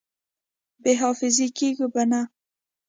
[0.81, 2.21] بې حافظې کېږو به نه!